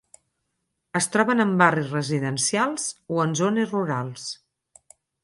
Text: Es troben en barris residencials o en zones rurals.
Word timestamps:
Es 0.99 1.07
troben 1.15 1.43
en 1.43 1.51
barris 1.59 1.91
residencials 1.97 2.87
o 3.17 3.21
en 3.27 3.37
zones 3.41 3.75
rurals. 3.77 4.25